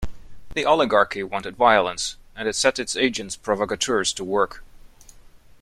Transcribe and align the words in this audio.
The 0.55 0.65
Oligarchy 0.65 1.21
wanted 1.21 1.55
violence, 1.57 2.17
and 2.35 2.47
it 2.47 2.55
set 2.55 2.79
its 2.79 2.95
agents 2.95 3.35
provocateurs 3.35 4.13
to 4.13 4.23
work. 4.23 4.63